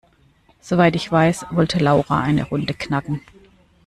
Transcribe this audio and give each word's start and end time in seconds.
Soweit 0.63 0.95
ich 0.95 1.11
weiß, 1.11 1.45
wollte 1.51 1.77
Laura 1.77 2.19
eine 2.21 2.45
Runde 2.47 2.73
knacken. 2.73 3.21